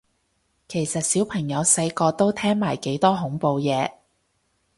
[0.67, 3.91] 其實小朋友細個都聽埋幾多恐怖嘢